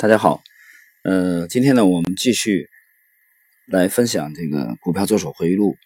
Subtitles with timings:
[0.00, 0.42] 大家好，
[1.02, 2.70] 呃，今天呢，我们继续
[3.66, 5.76] 来分享这个股票作手回忆录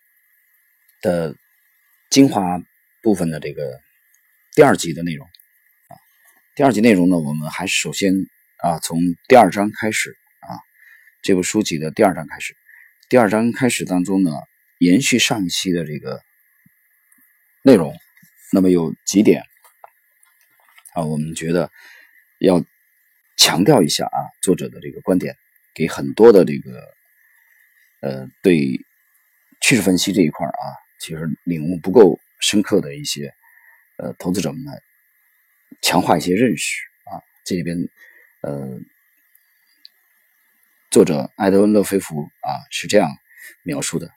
[1.03, 1.35] 的
[2.11, 2.63] 精华
[3.03, 3.81] 部分的这个
[4.55, 5.99] 第二集的内容啊。
[6.55, 8.15] 第二集内容呢，我们还是首先
[8.59, 10.63] 啊，从第二章开始啊，
[11.21, 12.55] 这部书籍的第二章开始。
[13.09, 14.31] 第二章开始当中呢，
[14.79, 16.23] 延续上一期的这个
[17.63, 17.93] 内容，
[18.53, 19.43] 那么有几点
[20.93, 21.69] 啊，我们觉得
[22.39, 22.65] 要。
[23.37, 25.37] 强调一下啊，作者的这个观点，
[25.75, 26.95] 给很多的这个
[28.01, 28.81] 呃对
[29.61, 30.67] 趋势分析这一块啊，
[31.01, 33.35] 其实领悟不够深刻的一些
[33.99, 34.73] 呃投资者们呢，
[35.83, 37.21] 强化一些认识啊。
[37.45, 37.77] 这里边
[38.43, 38.81] 呃，
[40.91, 43.11] 作者埃德温·勒菲弗啊是这样
[43.63, 44.11] 描述的：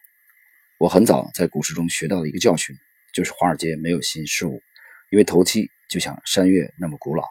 [0.78, 2.78] 我很早在股市中学到的一个教训，
[3.14, 4.62] 就是华尔街没有新事物，
[5.10, 7.26] 因为投机就像山岳那么古老，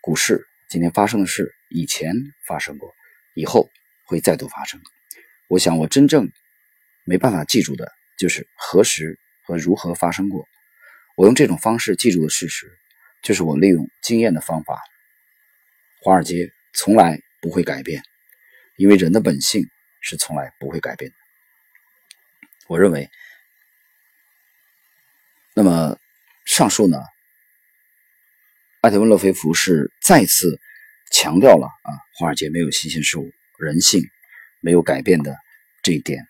[0.00, 0.46] 股市。
[0.72, 2.14] 今天发生的事，以前
[2.46, 2.94] 发生过，
[3.34, 3.68] 以后
[4.06, 4.80] 会再度发生。
[5.50, 6.32] 我想，我真正
[7.04, 10.48] 没办法记住的，就是何时和如何发生过。
[11.14, 12.72] 我用这种方式记住的事实，
[13.22, 14.80] 就是我利用经验的方法。
[16.00, 18.02] 华尔街从来不会改变，
[18.78, 19.66] 因为人的本性
[20.00, 21.16] 是从来不会改变的。
[22.68, 23.10] 我认为，
[25.54, 25.98] 那么
[26.46, 26.96] 上述呢？
[28.82, 30.58] 艾特温·勒菲弗是再次
[31.12, 34.02] 强调了啊，华尔街没有新鲜事物，人性
[34.60, 35.36] 没有改变的
[35.84, 36.26] 这一点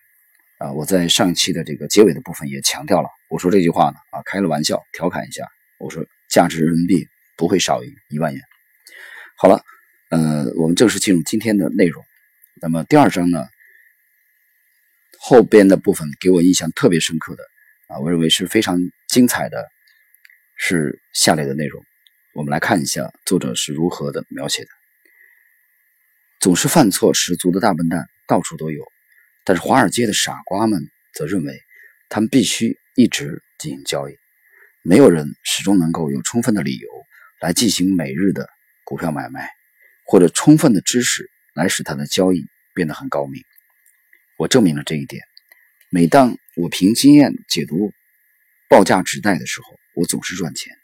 [0.59, 0.71] 啊。
[0.71, 5.47] 我在上一期的这个结尾的部分也强调了，我说这句话呢啊，开了玩笑，调侃一下，
[5.79, 8.43] 我说价值人民币不会少于一万元。
[9.35, 9.63] 好了，
[10.11, 12.05] 呃，我们正式进入今天的内容。
[12.61, 13.47] 那么第二章呢，
[15.17, 17.43] 后边的部分给我印象特别深刻的
[17.87, 19.65] 啊，我认为是非常精彩的，
[20.55, 21.83] 是下列的内容。
[22.33, 24.69] 我们来看一下作者是如何的描写的。
[26.39, 28.83] 总是犯错十足的大笨蛋到处都有，
[29.43, 31.61] 但是华尔街的傻瓜们则认为，
[32.09, 34.17] 他们必须一直进行交易。
[34.81, 36.89] 没有人始终能够有充分的理由
[37.39, 38.49] 来进行每日的
[38.83, 39.51] 股票买卖，
[40.03, 43.43] 或者充分的知识来使他的交易变得很高明。
[44.37, 45.23] 我证明了这一点。
[45.91, 47.93] 每当我凭经验解读
[48.67, 50.75] 报价指代的时候，我总是赚钱。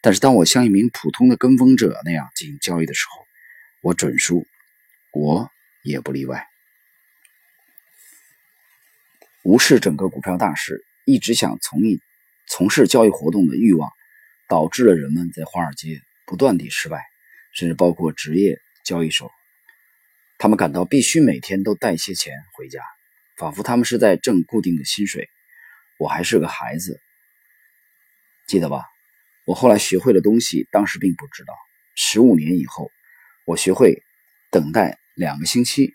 [0.00, 3.26] 但是，当我像一名普通的跟风者那样进行交易的时候，
[3.82, 4.46] 我准输，
[5.12, 5.50] 我
[5.82, 6.46] 也不例外。
[9.42, 12.00] 无视整个股票大势，一直想从一
[12.46, 13.90] 从事交易活动的欲望，
[14.48, 17.04] 导致了人们在华尔街不断地失败，
[17.52, 19.30] 甚至包括职业交易手。
[20.38, 22.80] 他们感到必须每天都带些钱回家，
[23.36, 25.28] 仿佛他们是在挣固定的薪水。
[25.98, 27.00] 我还是个孩子，
[28.46, 28.84] 记得吧？
[29.48, 31.54] 我后来学会的东西，当时并不知道。
[31.94, 32.90] 十五年以后，
[33.46, 34.02] 我学会
[34.50, 35.94] 等待两个星期，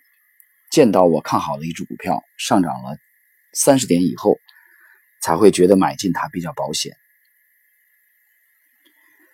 [0.72, 2.98] 见到我看好的一只股票上涨了
[3.52, 4.40] 三十点以后，
[5.22, 6.96] 才会觉得买进它比较保险。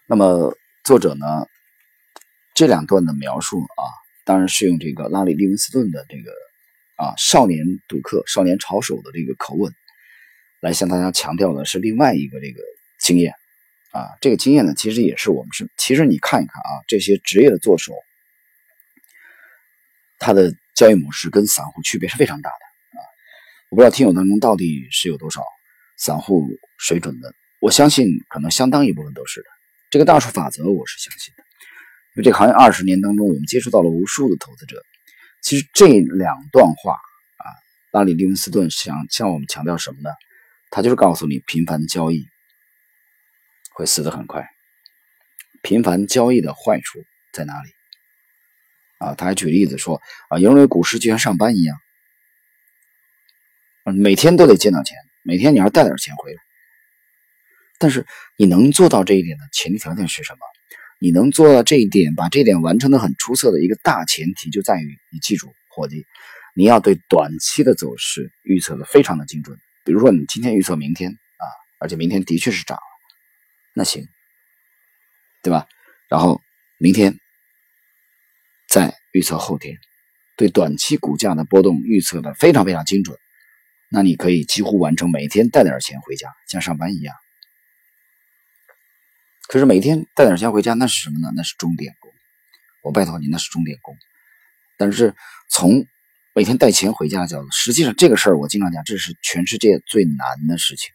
[0.07, 0.55] 那么
[0.85, 1.47] 作者呢，
[2.53, 3.83] 这两段的描述啊，
[4.27, 6.31] 当然是用这个拉里·利文斯顿的这个
[6.97, 9.73] 啊少年赌客、少年炒手的这个口吻，
[10.61, 12.61] 来向大家强调的是另外一个这个
[13.01, 13.33] 经验。
[13.93, 17.93] 啊，这个经验呢，其实也是我们是，其实你看一看啊，这些职业的做手，
[20.19, 23.03] 他的交易模式跟散户区别是非常大的啊。
[23.69, 25.43] 我不知道听友当中到底是有多少
[25.97, 26.47] 散户
[26.79, 29.47] 水准的，我相信可能相当一部分都是的。
[29.91, 31.43] 这个大数法则我是相信的，
[32.15, 34.81] 因为这个行业二十年当中，我们接触到了无数的投资者。
[35.43, 37.45] 其实这两段话啊，
[37.91, 40.11] 拉里·利文斯顿想向我们强调什么呢？
[40.71, 42.29] 他就是告诉你，频繁交易。
[43.81, 44.47] 会死得很快。
[45.63, 47.03] 频繁交易的坏处
[47.33, 47.71] 在哪里？
[48.99, 51.81] 啊，他还举例子说啊，因为股市就像上班一样，
[53.85, 56.39] 每天都得见到钱，每天你要带点钱回来。
[57.79, 60.41] 但是你能做到这一点的前提条件是什么？
[60.99, 66.05] 你能做到这一点，把这一点完成的很出色的一个大前提就在于，你记住，伙计，
[66.55, 69.59] 你要对短期的走势预测的非常的精准。
[69.87, 71.45] 比如说，你今天预测明天啊，
[71.79, 72.79] 而且明天的确是涨。
[73.75, 74.07] 那行，
[75.43, 75.67] 对吧？
[76.09, 76.41] 然后
[76.79, 77.19] 明天
[78.69, 79.79] 再预测后天，
[80.37, 83.19] 对短期股价的波动预测的非常非常精准。
[83.89, 87.15] 那你可以几乎完成每天带点钱回家，像上班一样。
[89.49, 91.33] 可是每天带点钱回家，那是什么呢？
[91.35, 92.13] 那是钟点工。
[92.83, 93.97] 我拜托你，那是钟点工。
[94.79, 95.15] 但是
[95.49, 95.87] 从
[96.35, 100.93] 每天带钱回家的角度，实际上这个事儿我经常讲，这是全世界最难的事情。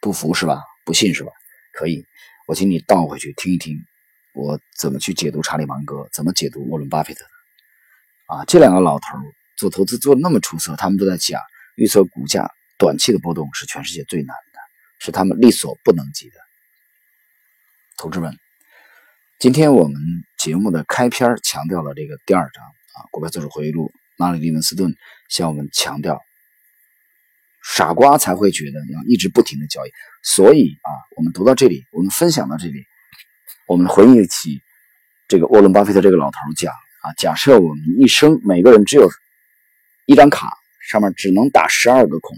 [0.00, 0.62] 不服是吧？
[0.88, 1.30] 不信是吧？
[1.74, 2.02] 可以，
[2.46, 3.76] 我请你倒回去听一听
[4.32, 7.26] 我怎么去解读查理芒格，怎么解读沃伦巴菲特
[8.24, 8.42] 啊？
[8.46, 9.04] 这两个老头
[9.58, 11.42] 做投资做那么出色，他们都在讲
[11.76, 14.58] 预测股价短期的波动是全世界最难的，
[14.98, 16.36] 是他们力所不能及的。
[17.98, 18.34] 同志们，
[19.38, 20.00] 今天我们
[20.38, 24.94] 节目的开篇强调了这个第二章啊，《股票作手回忆录》，拉里·利文斯顿
[25.28, 26.18] 向我们强调，
[27.76, 29.90] 傻瓜才会觉得要一直不停的交易。
[30.22, 32.84] 所以啊，我们读到这里，我们分享到这里，
[33.66, 34.60] 我们回忆起
[35.28, 36.72] 这个沃伦·巴菲特这个老头讲
[37.02, 39.08] 啊，假设我们一生每个人只有
[40.06, 40.50] 一张卡，
[40.90, 42.36] 上面只能打十二个孔，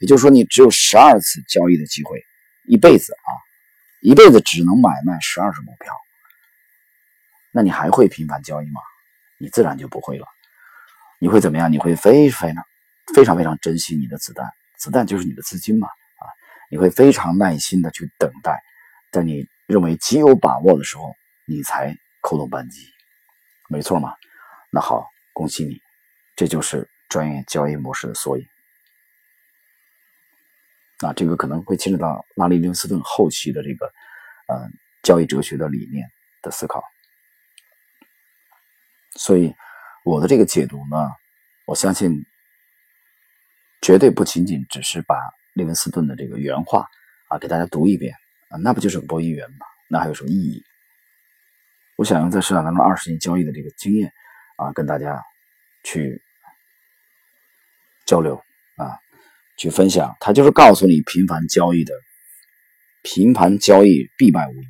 [0.00, 2.22] 也就是说你只有十二次交易的机会，
[2.66, 3.30] 一辈子啊。
[4.04, 5.94] 一辈子只能买卖十二只股票，
[7.52, 8.80] 那你还会频繁交易吗？
[9.38, 10.26] 你自然就不会了。
[11.20, 11.70] 你会怎么样？
[11.70, 12.64] 你会非非常
[13.14, 14.44] 非常非常珍惜你的子弹，
[14.82, 16.26] 子弹就是你的资金嘛啊！
[16.68, 18.60] 你会非常耐心的去等待，
[19.12, 21.14] 在你认为极有把握的时候，
[21.46, 22.88] 你才扣动扳机，
[23.68, 24.12] 没错嘛？
[24.72, 25.80] 那好，恭喜你，
[26.34, 28.44] 这就是专业交易模式的缩影。
[30.98, 33.86] 啊，这个可能会牵扯到拉里·林斯顿后期的这个，
[34.48, 34.68] 呃，
[35.04, 36.10] 交易哲学的理念
[36.42, 36.82] 的思考。
[39.14, 39.54] 所以，
[40.04, 41.08] 我的这个解读呢，
[41.66, 42.24] 我相信
[43.82, 45.14] 绝对不仅仅只是把
[45.52, 46.86] 利文斯顿的这个原话
[47.28, 48.14] 啊给大家读一遍
[48.48, 49.66] 啊，那不就是播音员吗？
[49.88, 50.62] 那还有什么意义？
[51.96, 54.10] 我想用在市场当中二十年交易的这个经验
[54.56, 55.22] 啊，跟大家
[55.84, 56.22] 去
[58.06, 58.42] 交流
[58.76, 58.96] 啊。
[59.58, 61.92] 去分享，他就是告诉你频繁交易的，
[63.02, 64.66] 频繁交易必败无疑。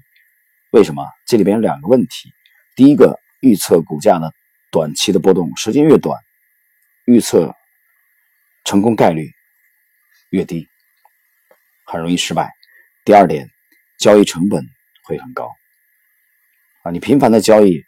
[0.72, 1.06] 为什么？
[1.24, 2.32] 这里边有两个问题。
[2.74, 4.34] 第一个，预测股价的
[4.72, 6.20] 短期的波动时间越短，
[7.06, 7.54] 预测
[8.64, 9.30] 成功概率
[10.30, 10.68] 越低，
[11.84, 12.50] 很容易失败。
[13.04, 13.48] 第二点，
[13.98, 14.64] 交易成本
[15.04, 15.50] 会很高
[16.82, 16.90] 啊！
[16.90, 17.84] 你频繁的交易，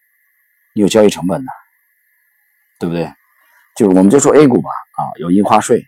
[0.75, 1.50] 你有交易成本呢，
[2.79, 3.12] 对不对？
[3.76, 5.85] 就是我们就说 A 股吧，啊，有印花税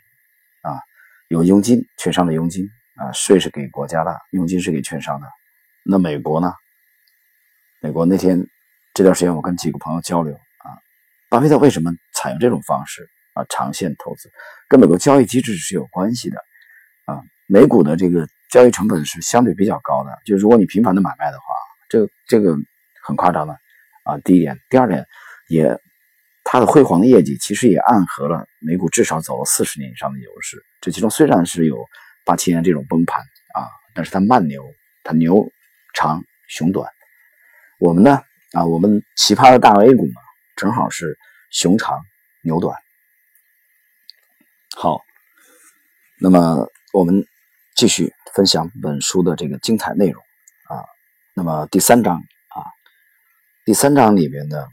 [0.62, 0.80] 啊。
[1.28, 5.26] 有佣金，券商的佣金啊，税是给国家的，佣金是给券商的。
[5.82, 6.52] 那美国呢？
[7.80, 8.46] 美国那天
[8.94, 10.70] 这段时间，我跟几个朋友交流啊，
[11.28, 13.44] 巴菲特为什么采用这种方式啊？
[13.48, 14.32] 长线投资
[14.68, 16.38] 跟美国交易机制是有关系的
[17.04, 17.20] 啊。
[17.46, 21.44] 美股的这个交易成本是相对比较高的，就如果你频繁的买卖的话，
[21.88, 22.56] 这这个
[23.04, 23.56] 很夸张的
[24.02, 24.18] 啊。
[24.24, 25.06] 第一点，第二点
[25.48, 25.78] 也。
[26.48, 30.64] 它的辉煌的业绩其实也暗合了美股至少走了四十年以上的牛市。
[30.80, 31.84] 这其中虽然是有
[32.24, 33.20] 八七年这种崩盘
[33.52, 34.62] 啊，但是它慢牛，
[35.02, 35.50] 它牛
[35.92, 36.88] 长熊短。
[37.80, 38.22] 我们呢
[38.52, 40.12] 啊，我们奇葩的大 A 股呢，
[40.54, 41.18] 正好是
[41.50, 42.00] 熊长
[42.44, 42.76] 牛短。
[44.78, 45.00] 好，
[46.20, 47.24] 那么我们
[47.74, 50.22] 继续分享本书的这个精彩内容
[50.68, 50.84] 啊。
[51.32, 52.60] 那么第三章啊，
[53.64, 54.66] 第三章里面呢。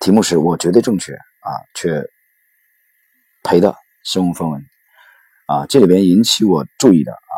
[0.00, 2.04] 题目是我绝对正确啊，却
[3.42, 4.62] 赔的身无分文
[5.46, 5.64] 啊！
[5.66, 7.34] 这里边引起我注意的啊，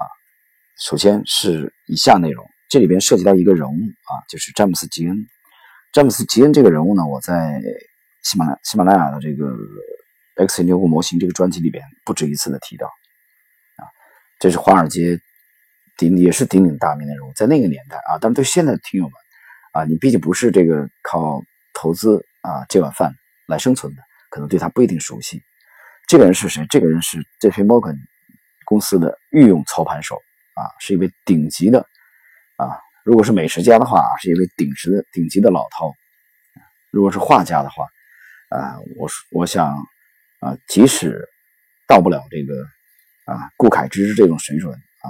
[0.80, 5.16] 首先是以下内容，这里边涉及到一个人物啊，就是詹姆斯·吉恩。
[5.92, 7.60] 詹姆斯·吉恩这个人物呢，我在
[8.22, 9.44] 喜马拉喜马拉雅的这个
[10.36, 12.86] X 牛股模型这个专辑里边不止一次的提到
[13.76, 13.86] 啊，
[14.38, 15.18] 这是华尔街
[15.96, 19.12] 鼎也是鼎鼎大名的人物，在那个年代啊，但是对现在的听友们
[19.72, 21.42] 啊，你毕竟不是这个靠
[21.72, 22.24] 投资。
[22.44, 23.10] 啊，这碗饭
[23.46, 25.42] 来生存的，可能对他不一定熟悉。
[26.06, 26.66] 这个人是谁？
[26.68, 27.62] 这个人是 J.P.
[27.62, 27.96] Morgan
[28.66, 30.16] 公司的御用操盘手
[30.52, 31.78] 啊，是一位顶级的
[32.58, 32.76] 啊。
[33.02, 35.94] 如果是美食家的话，是一位顶级的顶级的老饕。
[36.90, 37.86] 如果是画家的话，
[38.50, 39.74] 啊，我我想
[40.44, 41.28] 啊，即使
[41.86, 42.64] 到不了这个
[43.24, 45.08] 啊顾恺之这种水准啊，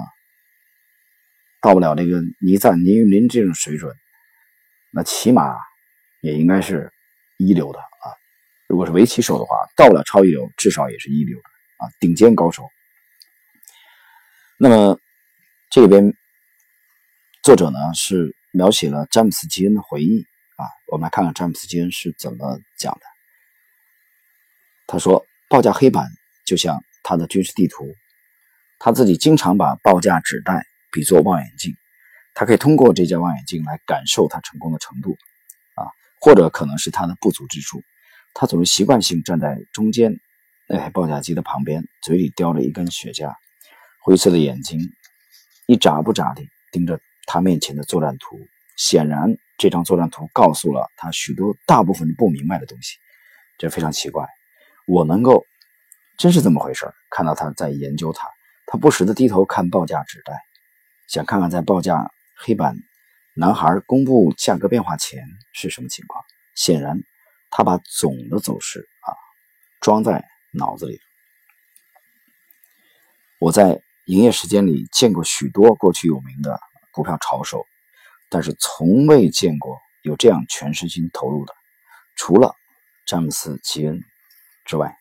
[1.61, 3.95] 到不了这个倪瓒、倪云林这种水准，
[4.91, 5.55] 那起码
[6.21, 6.91] 也应该是。
[7.37, 8.15] 一流的啊，
[8.65, 11.43] 如果是围棋手的话，到不了超一流，至少也是一流的
[11.79, 12.63] 啊，顶尖高手。
[14.57, 14.97] 那么
[15.69, 16.13] 这边
[17.43, 20.25] 作者呢是描写了詹姆斯·基恩的回忆
[20.55, 23.14] 啊，我们来看看詹姆斯·基恩是怎么讲的。
[24.87, 26.07] 他说：“报价黑板
[26.45, 27.93] 就像他的军事地图，
[28.79, 31.73] 他自己经常把报价纸袋比作望远镜，
[32.33, 35.17] 他可以通过这架望远镜来感受他成功的程度。”
[35.75, 35.85] 啊
[36.21, 37.83] 或者可能是他的不足之处，
[38.33, 40.19] 他总是习惯性站在中间
[40.67, 43.35] 那台报价机的旁边，嘴里叼着一根雪茄，
[44.01, 44.79] 灰色的眼睛
[45.67, 48.39] 一眨不眨地盯着他面前的作战图。
[48.75, 52.97] 显然，这张作战图告诉了他许多大部分不明白的东西，
[53.59, 54.25] 这非常奇怪。
[54.85, 55.45] 我能够，
[56.17, 58.27] 真是这么回事看到他在研究它，
[58.67, 60.33] 他不时的低头看报价纸袋，
[61.07, 62.75] 想看看在报价黑板
[63.33, 65.23] 男孩公布价格变化前
[65.53, 66.23] 是什么情况？
[66.55, 66.99] 显然，
[67.49, 69.11] 他把总的走势啊
[69.81, 70.99] 装在脑子里。
[73.39, 76.59] 我在营业时间里见过许多过去有名的
[76.91, 77.65] 股票炒手，
[78.29, 81.53] 但是从未见过有这样全身心投入的，
[82.15, 82.53] 除了
[83.05, 83.99] 詹姆斯·吉恩
[84.65, 84.97] 之外。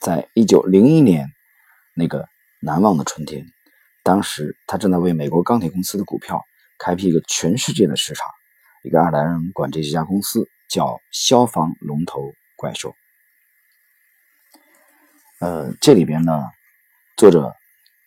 [0.00, 1.28] 在一九零一年
[1.94, 2.28] 那个
[2.60, 3.46] 难忘的春天，
[4.02, 6.44] 当时他正在为美国钢铁公司的股票
[6.78, 8.26] 开辟一个全世界的市场。
[8.82, 12.94] 一个爱尔兰人管这家公司叫“消防龙头怪兽”。
[15.40, 16.42] 呃，这里边呢。
[17.16, 17.52] 作者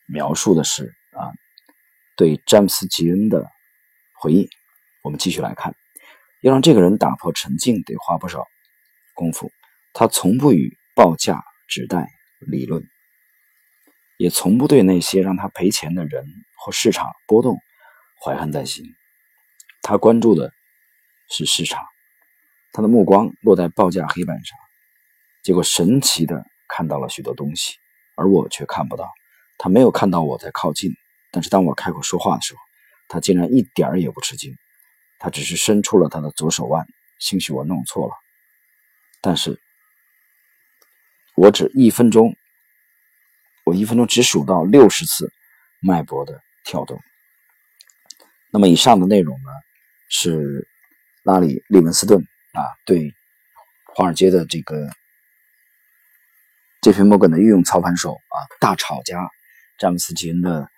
[0.08, 1.36] 描述的是啊，
[2.16, 3.46] 对詹姆斯·吉恩的
[4.14, 4.50] 回忆。
[5.04, 5.76] 我们继续来看，
[6.42, 8.46] 要让这个人打破沉静，得花不少
[9.14, 9.52] 功夫。
[9.94, 12.08] 他从不与报价指代
[12.40, 12.84] 理论，
[14.18, 16.26] 也从不对那些让他赔钱的人
[16.58, 17.58] 或市场波动
[18.24, 18.86] 怀恨在心。
[19.82, 20.52] 他关注的
[21.30, 21.84] 是市场，
[22.72, 24.58] 他的目光落在报价黑板上，
[25.44, 27.76] 结果神奇的看到了许多东西。
[28.16, 29.10] 而我却看不到，
[29.58, 30.92] 他没有看到我在靠近，
[31.32, 32.60] 但是当我开口说话的时候，
[33.08, 34.54] 他竟然一点儿也不吃惊，
[35.18, 36.86] 他只是伸出了他的左手腕。
[37.18, 38.14] 兴许我弄错了，
[39.22, 39.60] 但是
[41.42, 42.36] 我只一分钟，
[43.66, 45.34] 我一分钟只数到六十次
[45.80, 47.02] 脉搏的跳动。
[48.52, 49.50] 那么以上的内容呢，
[50.08, 50.68] 是
[51.24, 52.22] 拉里·利文斯顿
[52.54, 53.12] 啊对
[53.96, 54.88] 华尔街的这个。
[56.80, 59.28] 杰斐·摩根的御用操盘手啊，大炒家
[59.80, 60.70] 詹姆斯·吉恩的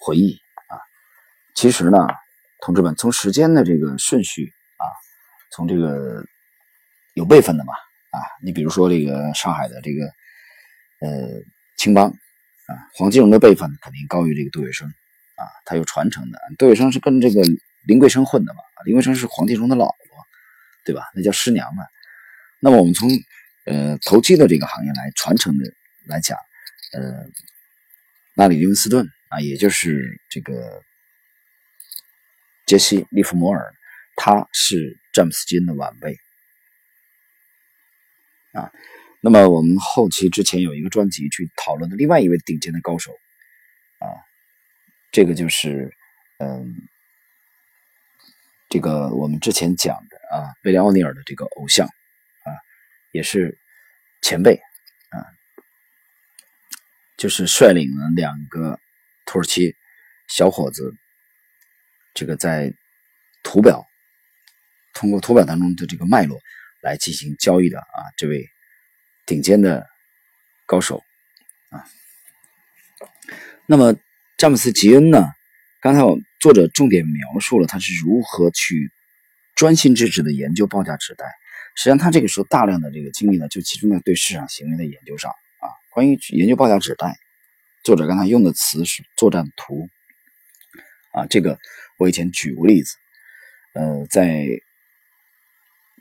[0.00, 0.76] 回忆啊，
[1.54, 1.98] 其实呢，
[2.60, 4.84] 同志们，从时间的这个顺序啊，
[5.52, 6.22] 从这个
[7.14, 7.72] 有辈分的嘛
[8.10, 10.06] 啊，你比如说这个上海的这个
[11.00, 11.40] 呃
[11.76, 16.38] 青帮啊，黄金荣的辈分肯定高于这个杜月笙啊，他有传承的。
[16.58, 17.42] 杜月笙是跟这个
[17.86, 19.94] 林桂生混的嘛，林桂生是黄金荣的老婆，
[20.84, 21.04] 对吧？
[21.14, 21.84] 那叫师娘嘛。
[22.60, 23.08] 那么我们从
[23.66, 25.64] 呃，投机的这个行业来传承的
[26.06, 26.36] 来讲，
[26.92, 27.24] 呃，
[28.34, 30.82] 拉里·利文斯顿啊，也就是这个
[32.66, 33.72] 杰西·利弗摩尔，
[34.16, 36.16] 他是詹姆斯·金的晚辈
[38.52, 38.70] 啊。
[39.20, 43.12] 那么我们后期之前有一个专辑去讨论的另外一位顶尖的高手
[43.98, 44.06] 啊，
[45.12, 45.94] 这个就是
[46.38, 46.74] 嗯，
[48.68, 51.86] 这个我们之前讲的啊，威廉·奥尼尔的这个偶像。
[51.86, 51.90] 啊
[53.12, 53.58] 也是
[54.22, 55.18] 前辈啊，
[57.16, 58.78] 就是率领了两个
[59.26, 59.74] 土耳其
[60.28, 60.94] 小伙子，
[62.14, 62.72] 这个在
[63.42, 63.84] 图表
[64.94, 66.38] 通过图表当中的这个脉络
[66.82, 68.48] 来进行交易的啊，这位
[69.26, 69.86] 顶尖的
[70.66, 71.02] 高手
[71.70, 71.84] 啊。
[73.66, 73.94] 那么
[74.36, 75.30] 詹姆斯·吉恩呢？
[75.82, 78.92] 刚才我作者重点描述了他是如何去
[79.54, 81.24] 专心致志的研究报价纸带。
[81.74, 85.72] 实际上，他这个时候大量的这个精力呢，就集中在对市场行为的研究上啊。
[85.90, 87.16] 关于研究报价纸带，
[87.82, 89.88] 作者刚才用的词是作战图
[91.12, 91.26] 啊。
[91.26, 91.58] 这个
[91.96, 92.96] 我以前举过例子，
[93.72, 94.46] 呃，在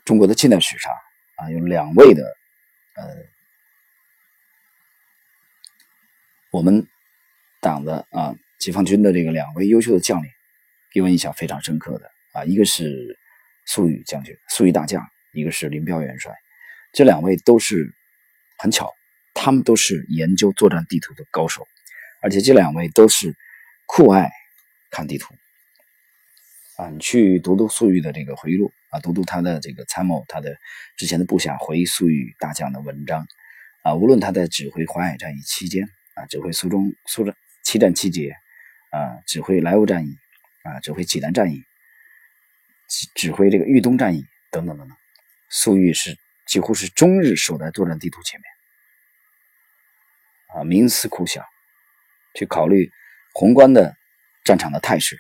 [0.10, 0.92] 中国的近代史上
[1.36, 2.24] 啊，有两位的
[2.96, 3.04] 呃，
[6.50, 6.88] 我们
[7.62, 10.32] 党的啊解放军的这个两位优秀的将领，
[10.92, 13.20] 给我印象非常深刻的啊，一个是
[13.68, 15.08] 粟裕将军，粟裕大将。
[15.32, 16.34] 一个是林彪元帅，
[16.92, 17.94] 这两位都是
[18.58, 18.92] 很巧，
[19.36, 21.68] 他们都是研究作战地图的高手，
[22.20, 23.36] 而且这两位都是
[23.86, 24.32] 酷爱
[24.90, 25.36] 看地图
[26.78, 26.90] 啊！
[26.90, 30.58] 你去读读粟裕的这个回忆录啊，读读他的这个参谋，他的
[30.98, 33.28] 之前的部下回忆粟裕大将的文章
[33.84, 38.36] 啊，无论他在指挥淮海战役期间啊，指挥苏中苏战七战七捷
[38.92, 40.18] 啊，指挥莱芜战役
[40.64, 41.64] 啊，指挥济南战役，
[43.16, 44.98] 指挥这个豫东战役等等等等。
[45.50, 46.18] 粟裕是
[46.48, 48.46] 几乎是终日守在作战地图前面，
[50.56, 51.46] 啊，冥思苦想，
[52.34, 52.92] 去考虑
[53.34, 53.96] 宏观的
[54.44, 55.20] 战场的态势。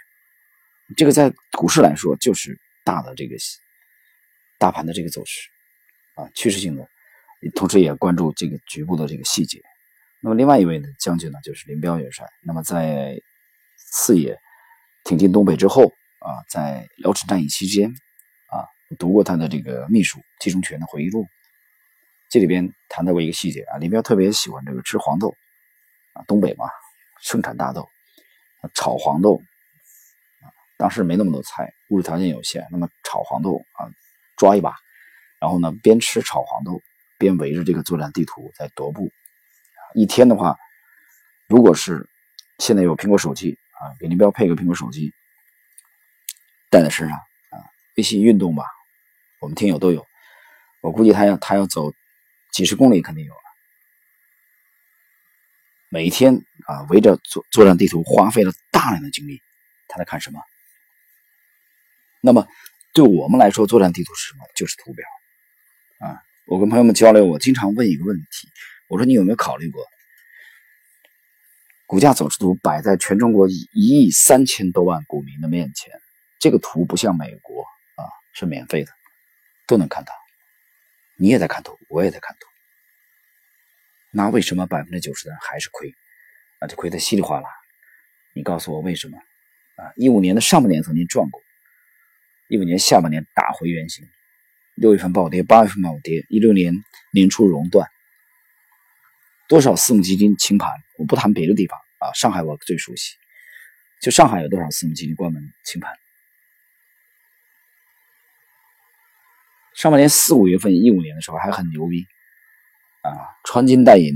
[0.97, 3.35] 这个在股市来说，就是大的这个
[4.57, 5.47] 大盘的这个走势，
[6.15, 6.87] 啊，趋势性的，
[7.53, 9.61] 同时也关注这个局部的这个细节。
[10.23, 12.25] 那么，另外一位呢，将军呢，就是林彪元帅。
[12.41, 13.21] 那么，在
[13.77, 14.35] 四野
[15.03, 15.83] 挺进东北之后，
[16.19, 17.91] 啊，在辽沈战役期间
[18.47, 18.65] 啊。
[18.97, 21.27] 读过他的这个秘书季中全的回忆录，
[22.27, 25.35] 这里边谈到过一个细节啊，林彪特别喜欢这个吃黄豆
[26.13, 26.65] 啊，东北嘛
[27.21, 27.87] 盛产大豆，
[28.73, 29.39] 炒黄豆，
[30.79, 33.91] 当时没那么多菜，物质条件有限，那么炒黄豆啊，
[34.37, 34.73] 抓一把，
[35.41, 36.81] 然后呢边吃炒黄豆
[37.17, 39.11] 边围着这个作战地图在踱步，
[39.93, 40.55] 一天的话，
[41.49, 42.07] 如果是
[42.59, 45.11] 现在有苹果手机啊，给林彪配个苹果手机，
[46.69, 47.59] 带在身上啊。
[47.97, 48.63] 微信运动吧，
[49.41, 50.07] 我们听友都有，
[50.79, 51.91] 我估计他要他要走
[52.53, 53.41] 几十公里肯定有了。
[55.89, 56.35] 每天
[56.67, 59.41] 啊，围着作作战地图花费了大量的精力，
[59.89, 60.39] 他在看什么？
[62.21, 62.47] 那么
[62.93, 64.45] 对我们来说，作战地图是什么？
[64.55, 65.05] 就是图表
[65.99, 66.21] 啊。
[66.45, 68.49] 我跟朋友们交流，我经常问一个问题，
[68.87, 69.85] 我说你有没有考虑过，
[71.85, 75.93] 股价走势图摆在全中国一亿三千多万股民的面前，
[76.39, 77.61] 这个图不像美国
[77.95, 78.91] 啊，是免费的，
[79.67, 80.13] 都能看到，
[81.17, 82.47] 你也在看图，我也在看图。
[84.11, 85.93] 那为什么百分之九十的人还是亏？
[86.59, 87.47] 那就亏得稀里哗啦。
[88.33, 89.17] 你告诉我为什么？
[89.75, 91.41] 啊，一五年的上半年曾经赚过，
[92.49, 94.09] 一五年下半年打回原形，
[94.73, 96.73] 六月份暴跌，八月份暴跌，一六年
[97.13, 97.87] 年初熔断，
[99.47, 100.67] 多少私募基金清盘？
[100.97, 103.15] 我不谈别的地方啊，上海我最熟悉，
[104.01, 105.93] 就上海有多少私募基金关门清盘？
[109.75, 112.07] 上半年四五月份一五年的时候还很牛逼。
[113.01, 113.13] 啊，
[113.45, 114.13] 穿金戴银，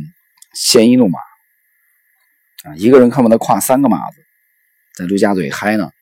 [0.53, 1.19] 鲜衣怒马，
[2.63, 4.17] 啊，一个人看不得跨三个马子，
[4.95, 5.92] 在陆家嘴嗨呢，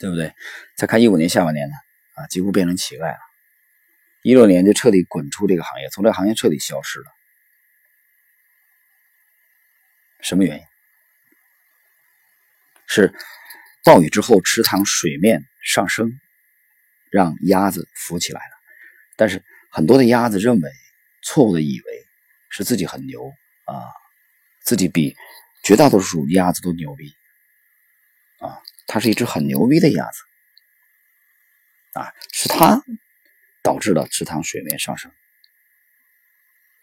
[0.00, 0.34] 对不对？
[0.76, 1.74] 再看一五年下半年呢，
[2.14, 3.18] 啊，几乎变成乞丐了。
[4.22, 7.04] 一六年就彻底滚出这个行业，从这个行业彻底消失了。
[10.22, 10.64] 什么原因？
[12.88, 13.14] 是
[13.84, 16.18] 暴雨之后池塘水面上升，
[17.10, 18.52] 让鸭子浮起来了。
[19.14, 20.70] 但是很多的鸭子认为。
[21.22, 22.06] 错误的以为
[22.48, 23.30] 是自己很牛
[23.66, 23.76] 啊，
[24.62, 25.14] 自己比
[25.62, 27.12] 绝大多数鸭子都牛逼
[28.40, 30.22] 啊，它是一只很牛逼的鸭子
[31.92, 32.82] 啊，是它
[33.62, 35.12] 导致了池塘水面上升，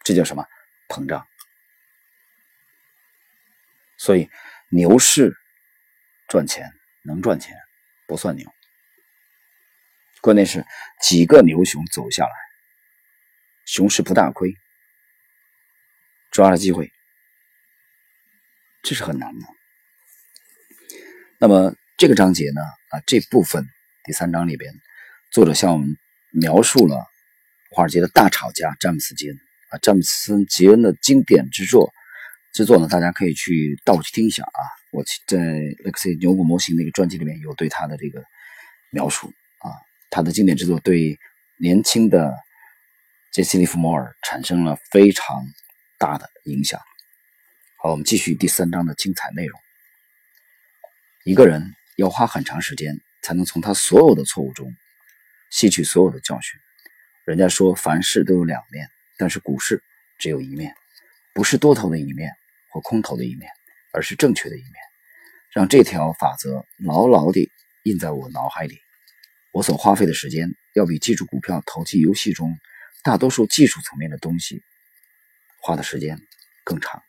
[0.02, 0.46] 这叫什么
[0.88, 1.26] 膨胀？
[3.96, 4.30] 所以
[4.68, 5.36] 牛市
[6.28, 6.72] 赚钱
[7.02, 7.56] 能赚钱
[8.06, 8.54] 不算牛，
[10.20, 10.64] 关键是
[11.02, 12.30] 几个牛熊走下来。
[13.64, 14.54] 熊市不大亏，
[16.30, 16.90] 抓了机会，
[18.82, 19.57] 这是很难的。
[21.40, 22.60] 那么这个章节呢？
[22.88, 23.64] 啊，这部分
[24.04, 24.74] 第三章里边，
[25.30, 25.96] 作者向我们
[26.32, 27.06] 描述了
[27.70, 29.38] 华尔街的大炒家詹姆斯·吉恩
[29.70, 31.92] 啊，詹姆斯·吉恩的经典之作。
[32.52, 34.60] 之作呢，大家可以去倒去听一下啊。
[34.90, 35.38] 我在
[35.84, 38.24] Lexi 牛股模型那个专辑里面有对他的这个
[38.90, 39.70] 描述啊，
[40.10, 41.18] 他的经典之作对
[41.56, 42.34] 年轻的。
[43.30, 45.44] 杰西·利弗摩尔产生了非常
[45.98, 46.80] 大的影响。
[47.76, 49.60] 好，我们继续第三章的精彩内容。
[51.28, 54.74] 一个人要花很长时间才能从他所有的错误中
[55.50, 56.58] 吸取所有的教训。
[57.26, 58.88] 人家说凡事都有两面，
[59.18, 59.84] 但是股市
[60.18, 60.74] 只有一面，
[61.34, 62.32] 不是多头的一面
[62.70, 63.50] 或空头的一面，
[63.92, 64.72] 而是正确的一面。
[65.50, 68.78] 让这条法则牢牢地印在我脑海里。
[69.52, 72.56] 我所花费的时间要比记住股票投机游戏中。
[73.02, 74.62] 大多数技术层面的东西
[75.60, 76.18] 花的时间
[76.64, 77.02] 更长。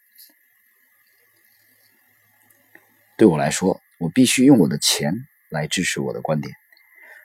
[3.18, 5.14] 对我来说，我必须用我的钱
[5.50, 6.56] 来支持我的观点。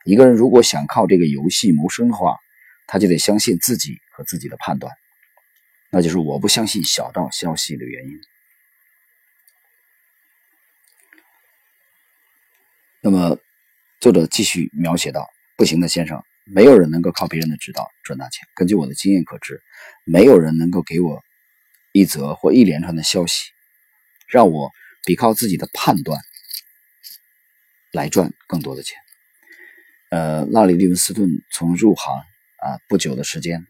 [0.04, 2.36] 一个人如果想靠这个游戏谋生的话，
[2.86, 4.92] 他就得相信自己和自己的判断，
[5.90, 8.20] 那就是我不相信小道消息的原因。
[13.00, 13.38] 那么，
[14.00, 18.46] 作者继续描写到：“不行的，先生。”没有人能够靠别人的指导赚大钱。
[18.54, 19.62] 根据我的经验可知，
[20.04, 21.22] 没有人能够给我
[21.92, 23.50] 一则或一连串的消息，
[24.28, 24.70] 让我
[25.06, 26.20] 比靠自己的判断
[27.94, 28.98] 来赚更多的钱。
[30.10, 32.14] 呃，拉里·利文斯顿从入行
[32.58, 33.66] 啊不久的时间，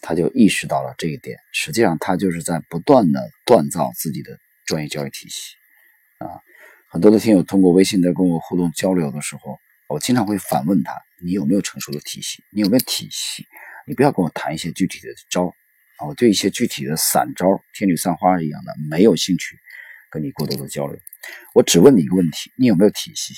[0.00, 1.38] 他就意识到了这一点。
[1.52, 5.56] 实际上，他就是在不断的锻造自己的专业交易体系
[6.18, 6.40] 啊。
[6.88, 9.58] 很多的听友通过微信在跟我互动交流的时候。
[9.88, 12.42] 我经常会反问他：“你有没有成熟的体系？
[12.48, 13.46] 你有没有体系？
[13.86, 15.54] 你不要跟我谈一些具体的招
[15.98, 16.06] 啊！
[16.06, 19.58] 我对一些具体的散招、天女散花一样的没有兴趣
[20.10, 20.98] 跟你过多的交流。
[21.54, 23.34] 我只问你一个问题：你有没有体系？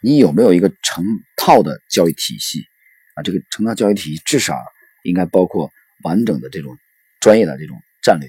[0.00, 1.04] 你有没有一个成
[1.36, 2.66] 套的交易体系
[3.14, 3.22] 啊？
[3.22, 4.56] 这个成套交易体系至少
[5.02, 6.78] 应该包括完整的这种
[7.20, 8.28] 专业的这种战略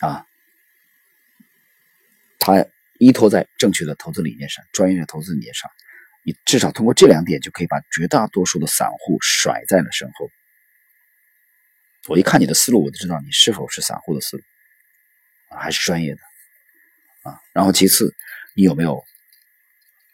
[0.00, 0.26] 啊，
[2.38, 2.66] 他。”
[3.00, 5.70] 依托在正确的投资理念上，专业的投资理念上，
[6.24, 10.28] 你至少通过这两点就可以把绝大多数的散户甩在了身后。
[12.08, 14.42] 我一看你的思路，我就知道你是否是散户的思路，
[15.56, 16.20] 还是专业的
[17.22, 17.40] 啊。
[17.52, 18.14] 然后其次，
[18.54, 19.04] 你有没有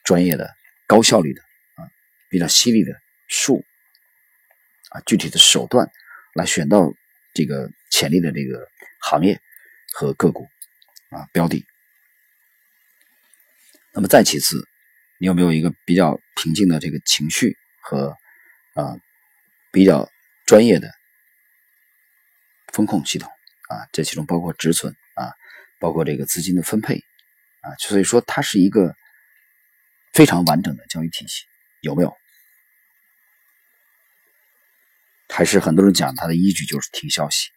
[0.05, 0.55] 专业的、
[0.87, 1.43] 高效率的
[1.77, 1.89] 啊、
[2.29, 3.65] 比较犀利的术
[4.91, 5.91] 啊、具体的手段
[6.35, 6.93] 来选到
[7.33, 8.69] 这个潜力的这个
[9.01, 9.41] 行业
[9.93, 10.47] 和个股
[11.11, 11.65] 啊标的。
[13.93, 14.69] 那么再其次，
[15.19, 18.17] 你有没有一个比较平静的这个情绪和
[18.75, 18.97] 啊
[19.71, 20.11] 比较
[20.47, 20.93] 专业的
[22.73, 23.31] 风控系统
[23.69, 23.87] 啊？
[23.93, 25.33] 这其中包括止损啊，
[25.79, 26.97] 包括这个资金的分配
[27.61, 28.95] 啊，所以说它是一个
[30.13, 31.45] 非常完整的交易体系，
[31.81, 32.17] 有没有？
[35.29, 37.51] 还是很多人讲它的依据就是听消息，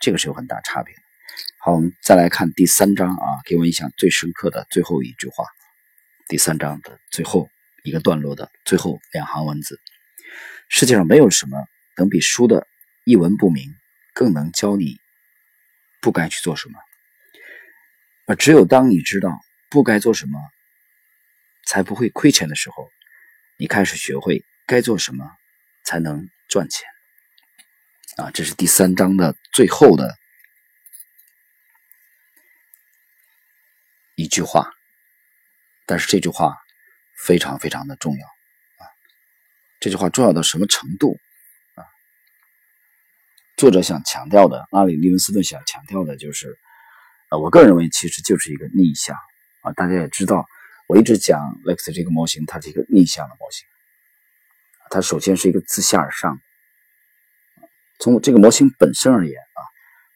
[0.00, 1.00] 这个是有很大差别的。
[1.58, 5.46] 好，我们再来看第三章啊，给我印象最深刻的最后一句话，
[6.28, 7.48] 第三章的最后
[7.82, 9.80] 一个段落的最后两行文字：
[10.68, 12.66] 世界上没有什么能比书的
[13.04, 13.74] 一文不名
[14.12, 14.98] 更能教你
[16.02, 16.78] 不该去做什么，
[18.26, 19.30] 而只有当你知道
[19.70, 20.40] 不该做什么，
[21.66, 22.90] 才不会亏钱的时候，
[23.58, 25.30] 你开始学会该做什么
[25.84, 26.86] 才能赚钱。
[28.16, 30.16] 啊，这是第三章的最后的
[34.14, 34.70] 一句话，
[35.84, 36.56] 但是这句话
[37.18, 38.86] 非常非常的重要啊！
[39.80, 41.18] 这句话重要到什么程度
[41.74, 41.82] 啊？
[43.56, 46.56] 作者想强调的，阿里·利文斯顿想强调的就是，
[47.28, 49.16] 啊，我个人认为其实就是一个逆向
[49.62, 49.72] 啊。
[49.72, 50.46] 大家也知道，
[50.86, 53.66] 我一直讲 Lex 这个模型，它是一个逆向的模型，
[54.90, 56.40] 它首先是一个自下而上。
[57.98, 59.60] 从这个模型本身而言啊，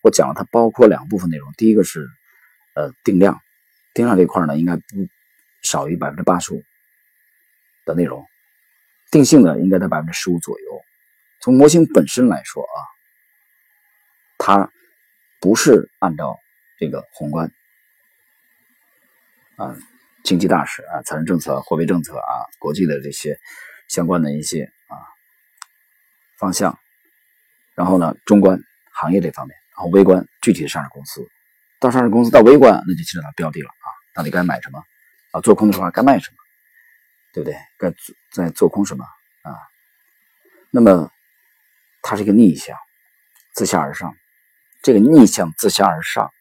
[0.03, 1.53] 我讲了它包括两部分内容。
[1.55, 2.09] 第一个是
[2.75, 3.41] 呃定量，
[3.95, 5.09] 定量这块呢应该不
[5.63, 6.63] 少于百分之八十五
[7.85, 8.27] 的内容，
[9.11, 10.67] 定性呢应该在百分之十五左右。
[11.41, 12.79] 从模型本身来说啊，
[14.39, 14.71] 它
[15.41, 16.37] 不是按照
[16.79, 17.53] 这个宏观
[19.57, 19.77] 啊
[20.25, 23.39] 经济大势啊财政政策、货币政策啊国际的这些
[23.89, 24.95] 相关的一些啊
[26.39, 26.79] 方向。
[27.75, 28.61] 然后呢，中观
[28.93, 31.29] 行业这方面，然后微观具体的上市公司，
[31.79, 34.83] 到上市公司到微观，那就牵扯到标的了啊，到底该买什么
[35.31, 35.41] 啊？
[35.41, 36.37] 做空的话该卖什么，
[37.33, 37.57] 对不对？
[37.79, 37.95] 该
[38.33, 39.05] 在做空什么
[39.43, 39.55] 啊？
[40.71, 41.11] 那么
[42.03, 42.77] 它是一个逆向，
[43.55, 44.13] 自下而上，
[44.83, 46.33] 这个逆向自下而上，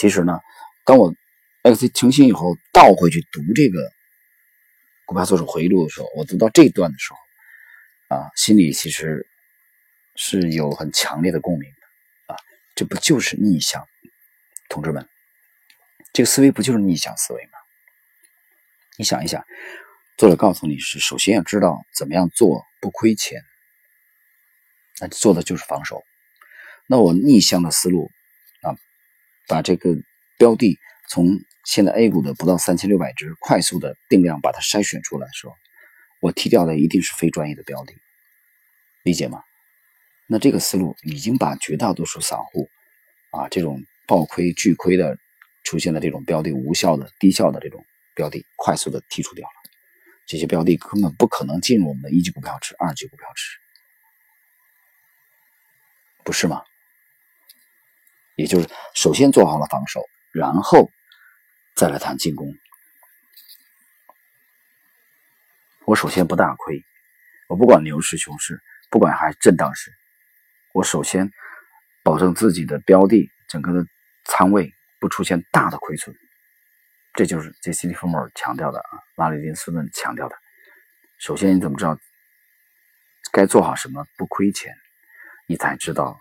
[0.00, 0.40] 其实呢，
[0.86, 1.14] 当我
[1.62, 3.92] X 成型以后倒回去读这个
[5.04, 9.26] 股票做手回忆录的时候，我读到这一段的时候啊，心里其实。
[10.16, 12.36] 是有很强烈的共鸣的啊！
[12.74, 13.86] 这不就是逆向，
[14.68, 15.08] 同志们，
[16.12, 17.52] 这个思维不就是逆向思维吗？
[18.98, 19.42] 你想一想，
[20.18, 23.40] 作者告诉你是首先要知道怎么样做不亏钱，
[25.00, 26.02] 那做的就是防守。
[26.86, 28.10] 那我逆向的思路，
[29.50, 29.96] 把这个
[30.38, 35.54] 标的从现在 A 股的不到三千六百只快速的定量把它筛选出来的时候，
[36.20, 37.92] 我踢掉的一定是非专业的标的，
[39.02, 39.42] 理解吗？
[40.28, 42.70] 那这个思路已经把绝大多数散户
[43.32, 45.18] 啊，这种暴亏巨亏的
[45.64, 47.84] 出现的这种标的无效的低效的这种
[48.14, 49.54] 标的，快速的剔除掉了。
[50.26, 53.58] 这些标的根本不可能进入我们的一级股票池、二级股票池，
[56.22, 56.62] 不是吗？
[58.40, 60.90] 也就是首先做好了防守，然后
[61.76, 62.54] 再来谈进攻。
[65.84, 66.82] 我首先不大亏，
[67.48, 69.92] 我不管牛市熊市，不管还是震荡市。
[70.72, 71.30] 我首先
[72.02, 73.84] 保证自己的标的整个的
[74.24, 76.16] 仓位不出现大的亏损，
[77.12, 80.36] 这就是杰西·利弗莫尔强调的啊，拉里·林斯顿强调的。
[81.18, 81.98] 首先，你怎么知道
[83.32, 84.74] 该做好什么不亏钱？
[85.46, 86.18] 你才知道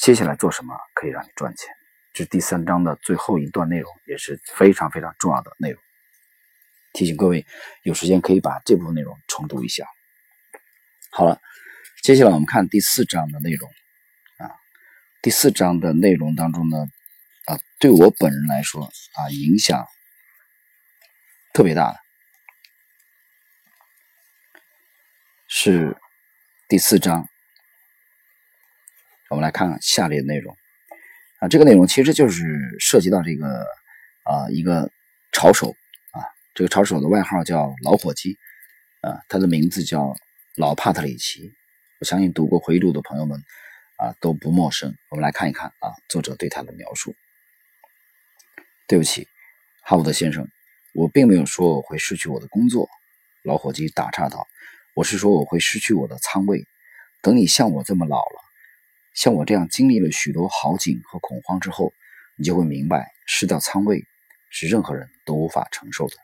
[0.00, 1.68] 接下来做什么可以让你赚钱。
[2.12, 5.82] 这是第三章的最后一段内容，也是非常非常重要的内容。
[6.92, 7.46] 提醒各位，
[7.82, 9.86] 有时间可以把这部分内容重读一下。
[11.10, 11.40] 好了。
[12.00, 13.68] 接下来我们看第四章的内容
[14.38, 14.54] 啊，
[15.20, 16.86] 第四章的内容当中呢，
[17.46, 19.84] 啊，对我本人来说啊，影响
[21.52, 21.98] 特别大的
[25.48, 26.00] 是
[26.68, 27.28] 第四章。
[29.30, 30.56] 我们来看下列内容
[31.40, 33.46] 啊，这个内容其实就是涉及到这个
[34.24, 34.90] 啊一个
[35.32, 35.70] 炒手
[36.12, 38.38] 啊，这个炒手的外号叫老伙计
[39.02, 40.14] 啊，他的名字叫
[40.56, 41.52] 老帕特里奇。
[42.00, 43.42] 我相信读过回忆录的朋友们
[43.96, 44.94] 啊都不陌生。
[45.10, 47.14] 我们来看一看啊，作者对他的描述。
[48.86, 49.28] 对不起，
[49.82, 50.48] 哈伍德先生，
[50.94, 52.88] 我并没有说我会失去我的工作。
[53.42, 54.46] 老伙计打岔道
[54.96, 56.66] ：“我是说我会失去我的仓位。
[57.20, 58.40] 等你像我这么老了，
[59.18, 61.92] 像我这样经历了许多好景和恐慌之后，
[62.36, 64.06] 你就会明白，失掉仓位
[64.48, 66.14] 是任何人都无法承受的，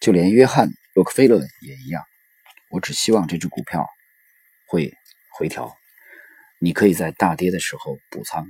[0.00, 2.02] 就连约翰·洛克菲勒也一样。
[2.70, 3.86] 我只希望这只股票
[4.66, 4.94] 会。”
[5.34, 5.76] 回调，
[6.58, 8.46] 你可以在大跌的时候补仓，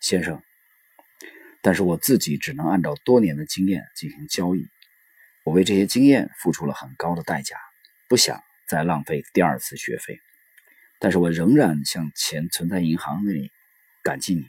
[0.00, 0.42] 先生。
[1.60, 4.66] 但是我自己只能按照多年的经验进行交易。
[5.44, 7.56] 我为这些经验付出了很高的代价，
[8.08, 10.20] 不想再浪费第二次学费。
[10.98, 13.50] 但是我仍然向钱存在银行那里
[14.02, 14.46] 感激你。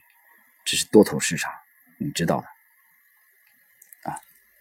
[0.66, 1.52] 这是多头市场，
[1.98, 2.48] 你知道的
[4.12, 4.20] 啊，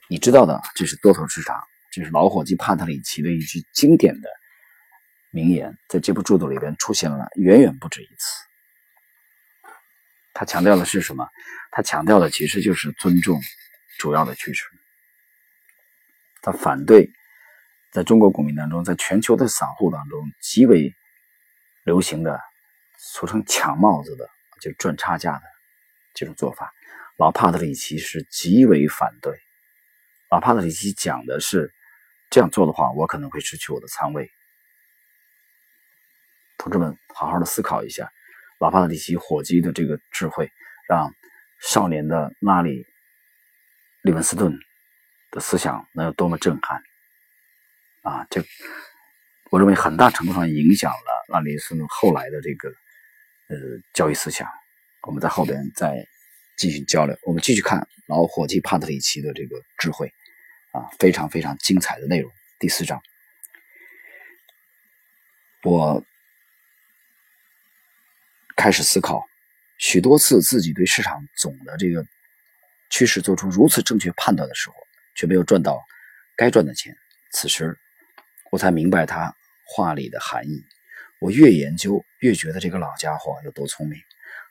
[0.08, 1.62] 你知道的，这是多头市场。
[1.90, 4.28] 这是老伙计帕特里奇的一句经典的
[5.30, 8.44] 名言，在这部著作里边出现了远远不止一次。
[10.34, 11.26] 他强调的是什么？
[11.70, 13.40] 他强调的其实就是尊重
[13.98, 14.64] 主要的趋势。
[16.42, 17.10] 他反对
[17.90, 20.94] 在中国股民当中，在全球的散户当中极为
[21.86, 22.38] 流行的
[22.98, 24.28] 俗称“抢帽子”的，
[24.60, 25.42] 就赚差价的
[26.12, 26.70] 这种做法。
[27.16, 29.32] 老帕特里奇是极为反对。
[30.28, 31.72] 老帕特里奇讲的是。
[32.28, 34.28] 这样做的话，我可能会失去我的仓位。
[36.58, 38.10] 同志们，好好的思考一下，
[38.58, 40.50] 老帕特里奇火鸡的这个智慧，
[40.88, 41.14] 让
[41.62, 42.82] 少年的拉里·
[44.02, 44.58] 利文斯顿
[45.30, 46.82] 的思想能有多么震撼
[48.02, 48.26] 啊！
[48.28, 48.44] 这
[49.50, 52.68] 我认为很大程度上影响了拉里·斯后来的这个
[53.48, 53.56] 呃
[53.94, 54.48] 交易思想。
[55.02, 56.06] 我们在后边再
[56.56, 57.16] 继续交流。
[57.22, 60.12] 我们继续看老伙计帕特里奇的这个智慧。
[60.72, 62.30] 啊，非常非常精彩的内容。
[62.58, 63.00] 第四章，
[65.62, 66.04] 我
[68.56, 69.26] 开始思考，
[69.78, 72.04] 许多次自己对市场总的这个
[72.90, 74.76] 趋势做出如此正确判断的时候，
[75.14, 75.82] 却没有赚到
[76.36, 76.94] 该赚的钱。
[77.32, 77.78] 此时，
[78.56, 80.64] 我才明白他话里的含义。
[81.20, 84.00] 我越研究，越觉得这个老家伙有多聪明。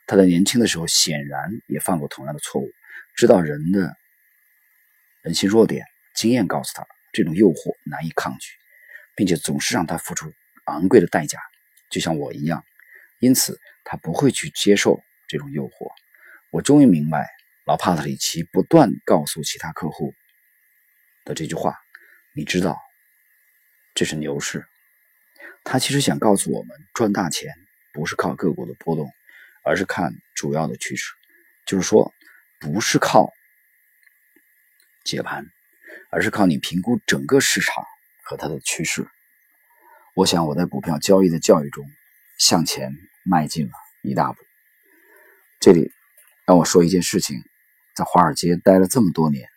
[0.06, 2.70] 他在年轻的时候显然也犯过同样的错误，
[3.16, 3.96] 知道人的
[5.22, 5.84] 人性弱点。
[6.14, 8.52] 经验告诉他，这种诱惑难以抗拒，
[9.16, 10.32] 并且总是让他付出
[10.66, 11.40] 昂贵的代价，
[11.90, 12.64] 就像我一样。
[13.18, 15.90] 因此，他不会去接受这种诱惑。
[16.52, 17.28] 我终于明白，
[17.64, 20.14] 老帕特里奇不断告诉其他客户
[21.24, 21.76] 的这句话
[22.36, 22.78] ：“你知道，
[23.96, 24.64] 这是牛市。”
[25.64, 27.52] 他其实想告诉我们，赚大钱
[27.92, 29.10] 不是靠个股的波动，
[29.64, 31.12] 而是看主要的趋势，
[31.66, 32.14] 就是说，
[32.60, 33.32] 不是靠
[35.02, 35.44] 解盘。
[36.08, 37.84] 而是靠你评估整个市场
[38.22, 39.06] 和它的趋势。
[40.14, 41.84] 我想我在股票交易的教育中
[42.38, 42.92] 向前
[43.24, 44.38] 迈进了一大步。
[45.58, 45.90] 这里
[46.46, 47.42] 让我说一件事情：
[47.94, 49.48] 在华尔街待了这么多年，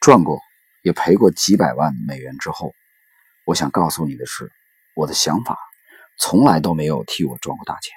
[0.00, 0.40] 赚过
[0.82, 2.74] 也赔过几百万美元之后，
[3.44, 4.50] 我想告诉你的是，
[4.94, 5.58] 我的想法
[6.18, 7.92] 从来都没有替我赚过大钱。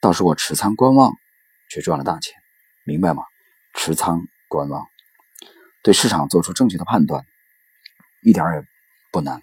[0.00, 1.12] 倒是我持仓观望，
[1.70, 2.34] 却赚了大钱，
[2.84, 3.22] 明白吗？
[3.74, 4.86] 持仓观望。
[5.82, 7.24] 对市场做出正确的判断，
[8.22, 8.64] 一点也
[9.10, 9.42] 不难。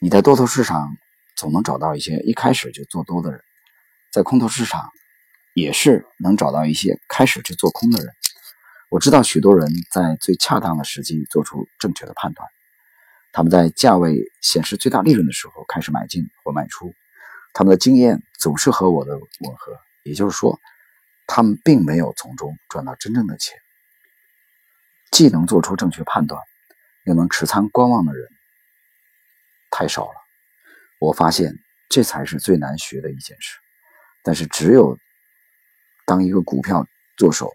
[0.00, 0.96] 你在多头市场
[1.36, 3.40] 总能找到一些一开始就做多的人，
[4.12, 4.90] 在空头市场
[5.52, 8.14] 也是能找到一些开始就做空的人。
[8.90, 12.48] 我知道许多人在最恰当的时机做出正确的判断，
[13.32, 16.94] 他们在价位显示最大利润的时候开始买进或卖出，
[17.52, 20.60] 他们的经验总是和我的吻合，也就是说，
[21.26, 23.58] 他们并没有从中赚到真正的钱。
[25.10, 26.40] 既能做出正确判断，
[27.04, 28.28] 又能持仓观望的人
[29.70, 30.14] 太少了。
[30.98, 31.54] 我发现
[31.88, 33.58] 这才是最难学的一件事。
[34.22, 34.98] 但是，只有
[36.06, 37.52] 当一个股票做手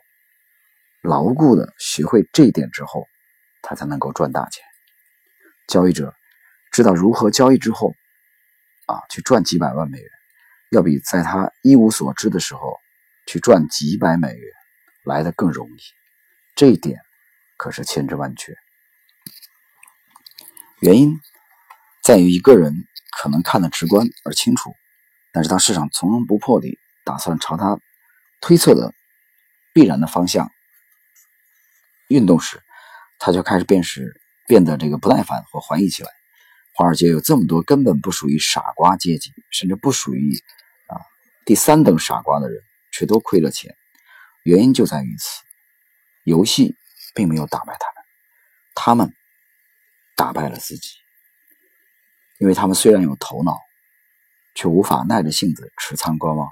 [1.02, 3.08] 牢固的学会这一点之后，
[3.62, 4.64] 他才能够赚大钱。
[5.68, 6.14] 交易者
[6.72, 7.94] 知道如何交易之后，
[8.86, 10.10] 啊，去赚几百万美元，
[10.72, 12.78] 要比在他一无所知的时候
[13.28, 14.52] 去赚几百美元
[15.04, 15.80] 来的更容易。
[16.56, 17.00] 这一点。
[17.62, 18.56] 可是千真万确，
[20.80, 21.20] 原因
[22.02, 22.74] 在于一个人
[23.22, 24.74] 可能看得直观而清楚，
[25.34, 27.78] 但是当市场从容不迫地打算朝他
[28.40, 28.94] 推测的
[29.74, 30.50] 必然的方向
[32.10, 32.62] 运动时，
[33.18, 36.10] 他就开始变识变得这个不耐烦或怀疑起来。
[36.74, 40.38] 华尔街有这么多根本不属于傻瓜阶级，甚至不属于
[40.88, 41.00] 啊
[41.46, 43.74] 第三等傻瓜的人，却都亏了钱，
[44.44, 45.42] 原因就在于此，
[46.26, 46.76] 游戏。
[47.16, 48.04] 并没有打败他们，
[48.76, 49.14] 他们
[50.16, 50.92] 打败了自己，
[52.38, 53.58] 因为他们虽然有头脑，
[54.54, 56.48] 却无法耐着性子持仓观望。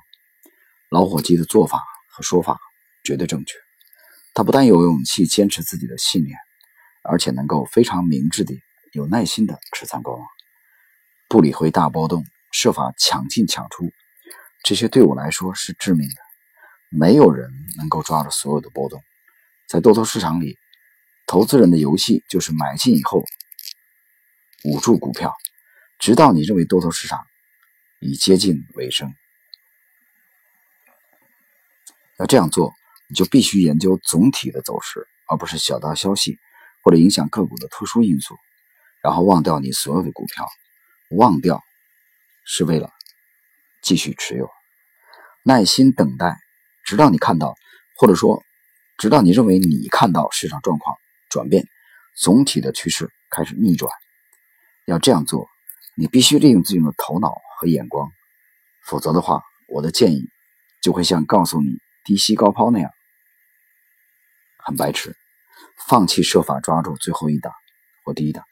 [0.89, 2.59] 老伙计的做法和说法
[3.03, 3.55] 绝对正确，
[4.37, 6.37] 他不但有勇气坚持自己的信念，
[7.01, 8.53] 而且能够非常明智的、
[8.91, 10.27] 有耐心的持仓观望，
[11.27, 13.91] 不理会大波动，设法抢进抢出。
[14.63, 16.15] 这些对我来说是致命的。
[16.89, 19.01] 没有人能够抓住所有的波动。
[19.67, 20.59] 在多头市场里，
[21.25, 23.25] 投资人的游戏就是买进以后
[24.65, 25.33] 捂住股票，
[25.97, 27.25] 直到你认为多头市场
[27.99, 29.11] 已接近尾声。
[32.19, 32.75] 要这样做，
[33.09, 36.37] 你就必须研究总体的走势，而不是小道消息
[36.83, 38.35] 或者影响个股的特殊因素，
[39.01, 40.45] 然后忘掉你所有的股票。
[41.11, 41.63] 忘掉
[42.45, 42.89] 是为了
[43.81, 44.49] 继续持有，
[45.43, 46.37] 耐心等待，
[46.83, 47.55] 直到你看到，
[47.95, 48.43] 或者说
[48.97, 50.97] 直到你认为你看到市场状况
[51.29, 51.65] 转变，
[52.17, 53.89] 总体的趋势开始逆转。
[54.85, 55.47] 要这样做，
[55.95, 58.11] 你必须利用自己的头脑和眼光，
[58.85, 60.25] 否则的话，我的建议
[60.81, 62.91] 就会像告诉你低吸高抛那样，
[64.67, 65.15] 很白痴，
[65.87, 67.53] 放弃设法抓住最后一档
[68.03, 68.43] 或第一档。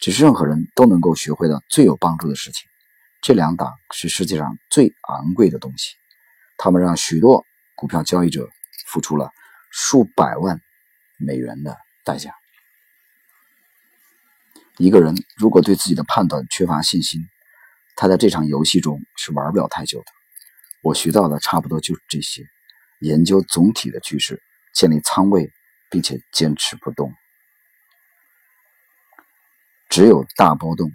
[0.00, 2.62] 这是任何人都能够学会的最有帮助的事情。
[3.20, 5.96] 这两档是世界上最昂贵的东西，
[6.56, 7.44] 他们让许多
[7.74, 8.48] 股票交易者
[8.86, 9.30] 付出了
[9.70, 10.62] 数百万
[11.18, 12.32] 美元的代价。
[14.78, 17.20] 一个人如果对自己的判断缺乏信心，
[17.96, 20.06] 他在这场游戏中是玩不了太久的。
[20.80, 22.46] 我学到的差不多就是这些：
[23.00, 25.52] 研究总体的趋势，建立仓位，
[25.90, 27.12] 并且坚持不动。
[29.88, 30.90] 只有大波动，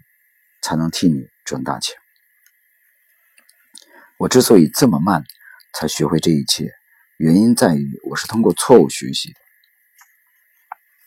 [0.62, 1.96] 才能替你赚大钱。
[4.18, 5.24] 我之所以这么慢
[5.74, 6.72] 才学会这一切，
[7.18, 9.40] 原因在于我是通过错误学习的。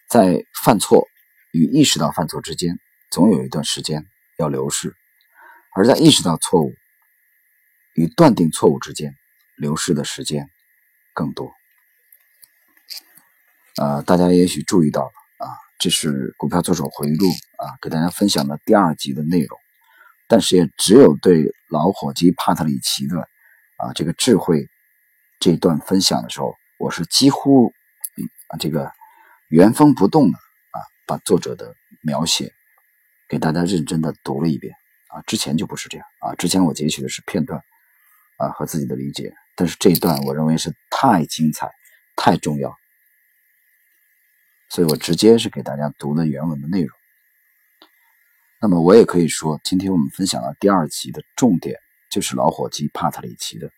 [0.08, 1.06] 在犯错
[1.52, 2.78] 与意识到犯错之间，
[3.10, 4.04] 总有一段时间
[4.36, 4.90] 要流逝；
[5.74, 6.74] 而在意识到错误
[7.94, 9.14] 与断定错误之间，
[9.56, 10.46] 流逝的时间
[11.14, 11.57] 更多。
[13.78, 15.46] 呃，大家也许注意到了啊。
[15.78, 17.26] 这是股票作手回忆录
[17.58, 19.56] 啊，给大家分享的第二集的内容。
[20.26, 23.20] 但是也只有对老伙计帕特里奇的
[23.76, 24.68] 啊这个智慧
[25.38, 27.72] 这段分享的时候，我是几乎
[28.48, 28.90] 啊这个
[29.48, 32.52] 原封不动的啊把作者的描写
[33.28, 34.74] 给大家认真的读了一遍
[35.08, 35.22] 啊。
[35.26, 37.62] 之前就不是这样啊，之前我截取的是片段
[38.38, 41.70] 啊和自己的理解，但是这一段我认为是太精彩、
[42.16, 42.76] 太重要。
[44.70, 46.90] 所以我直接是给大家读的原文的内容。
[48.60, 51.78] 那么我也可以说，今天我们分享的第二集的重点
[52.10, 53.70] 就是老伙计帕特里奇的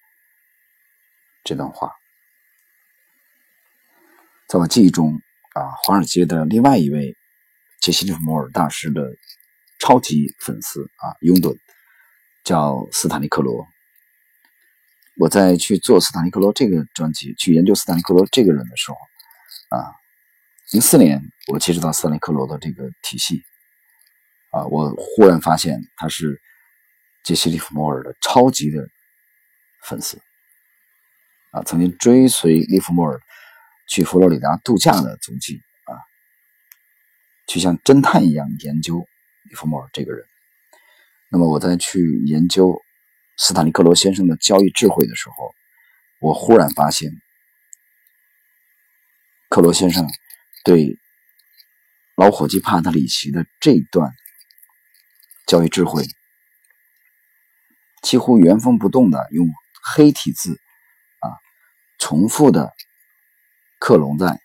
[1.45, 1.93] 这段话。
[4.49, 5.21] 在我记忆中
[5.55, 7.15] 啊，华尔街的另外一位
[7.81, 9.15] 杰西·利弗摩尔大师的
[9.79, 11.57] 超级粉丝啊，拥趸
[12.43, 13.67] 叫斯坦利·克罗。
[15.19, 18.97] 我在去做斯坦利·克罗这个专辑，去研究斯坦利·克罗这个人的时候
[19.69, 19.95] 啊。
[20.73, 23.43] 零四年，我接触到斯坦利·克罗的这个体系，
[24.51, 26.41] 啊，我忽然发现他是
[27.25, 28.89] 杰西·利弗莫尔的超级的
[29.83, 30.23] 粉丝，
[31.51, 33.21] 啊，曾经追随利弗莫尔
[33.89, 35.99] 去佛罗里达度假的足迹，啊，
[37.49, 39.05] 去像侦探一样研究
[39.49, 40.25] 利弗莫尔这个人。
[41.31, 42.81] 那么我在去研究
[43.37, 45.53] 斯坦利·克罗先生的交易智慧的时候，
[46.21, 47.11] 我忽然发现
[49.49, 50.07] 克罗先生。
[50.63, 50.99] 对
[52.17, 54.13] 老伙计帕特里奇的这段
[55.47, 56.05] 教育智慧，
[58.03, 59.49] 几乎原封不动的用
[59.83, 60.61] 黑体字
[61.21, 61.33] 啊，
[61.99, 62.75] 重复的
[63.79, 64.39] 克隆在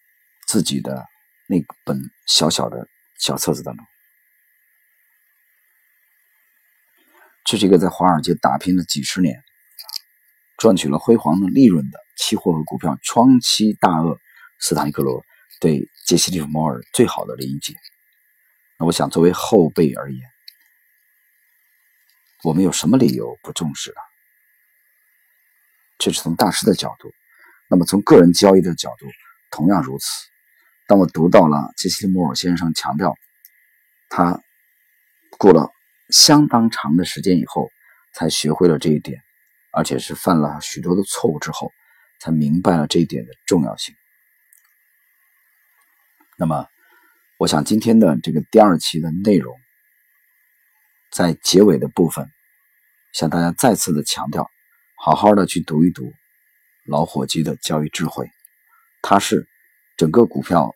[0.48, 1.06] 自己的
[1.48, 2.88] 那本小小的
[3.20, 3.86] 小册子当中。
[7.44, 9.44] 这是一个在华尔街打拼了几十年，
[10.58, 14.18] 赚取了辉煌的利润的期货和股票双栖大鳄
[14.60, 15.26] 斯坦尼克罗。
[15.60, 17.76] 对杰西·利弗摩尔最好的理解。
[18.78, 20.22] 那我想，作为后辈而言，
[22.44, 23.96] 我们有什么理由不重视呢？
[25.98, 27.12] 这是从大师的角度。
[27.70, 29.08] 那么从个人交易的角度，
[29.50, 30.06] 同样如此。
[30.88, 33.16] 当我读到了杰西·利弗摩尔先生强调，
[34.10, 34.40] 他
[35.38, 35.72] 过了
[36.10, 37.72] 相当长的时间以后，
[38.14, 39.20] 才学会了这一点，
[39.72, 41.72] 而且是犯了许多的错误之后，
[42.20, 43.96] 才明白了这一点的重要性。
[46.38, 46.68] 那么，
[47.38, 49.56] 我想今天的这个第二期的内容，
[51.10, 52.30] 在结尾的部分，
[53.14, 54.52] 向大家再次的强调，
[54.98, 56.12] 好好的去读一读
[56.86, 58.30] 老伙计的交易智慧，
[59.02, 59.48] 它是
[59.96, 60.76] 整个股票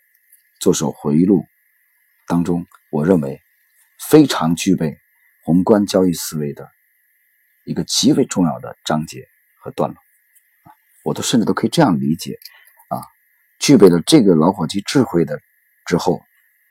[0.61, 1.45] 做手回忆录
[2.25, 3.41] 当中，我认为
[3.99, 4.97] 非常具备
[5.43, 6.69] 宏观交易思维的
[7.65, 9.27] 一个极为重要的章节
[9.61, 9.97] 和段落，
[11.03, 12.39] 我都甚至都可以这样理解，
[12.87, 13.03] 啊，
[13.59, 15.37] 具备了这个老伙计智慧的。
[15.89, 16.21] 之后，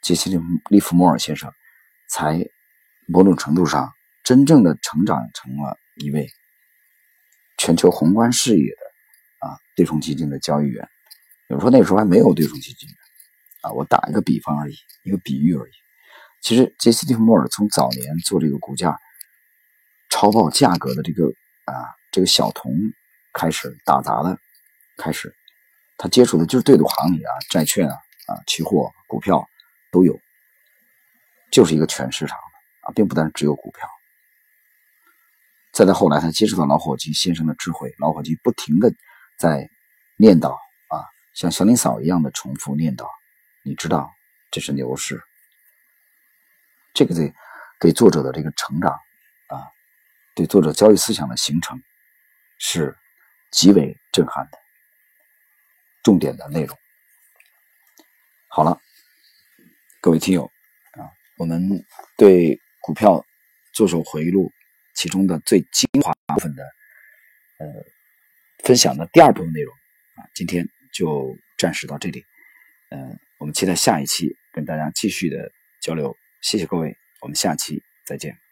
[0.01, 0.41] 杰西·利
[0.71, 1.53] 利弗莫尔先生
[2.09, 2.47] 才
[3.09, 3.93] 某种程度上
[4.23, 6.29] 真正的成长成了一位
[7.57, 10.89] 全球宏观视野的啊对冲基金的交易员。
[11.49, 12.89] 有人说那时候还没有对冲基金
[13.62, 15.73] 啊，我打一个比方而已，一个比喻而已。
[16.41, 18.97] 其实杰西·利弗莫尔从早年做这个股价
[20.11, 21.25] 超报价格的这个
[21.64, 21.75] 啊
[22.12, 22.73] 这个小童
[23.33, 24.39] 开始打杂的
[24.97, 25.35] 开始，
[25.97, 27.97] 他接触的就是对赌行里啊，债券啊、
[28.29, 29.49] 啊期货、股票
[29.91, 30.20] 都有，
[31.51, 33.89] 就是一个全市场的啊，并不单只有股票。
[35.72, 38.93] 再到后来，他接触到老伙计先生的智慧，老伙计不停的
[39.39, 39.68] 在
[40.16, 41.05] 念叨啊，
[41.35, 43.09] 像祥林嫂一样的重复念叨，
[43.62, 44.12] 你知道
[44.51, 45.22] 这是牛市，
[46.95, 47.33] 这个对
[47.81, 49.66] 对作者的这个成长啊，
[50.35, 51.81] 对作者交易思想的形成
[52.59, 52.97] 是
[53.51, 54.59] 极为震撼的。
[56.03, 56.76] 重点的内容。
[58.51, 58.80] 好了，
[60.01, 60.51] 各位听友
[60.92, 61.84] 啊，我们
[62.16, 63.24] 对股票
[63.72, 64.51] 做手回忆录
[64.94, 66.64] 其中的最精华部分的
[67.59, 67.66] 呃
[68.64, 69.72] 分享的第二部分内容
[70.16, 72.24] 啊，今天就暂时到这里。
[72.88, 76.16] 嗯，我们期待下一期跟大家继续的交流。
[76.40, 78.47] 谢谢各位，我们下期再见。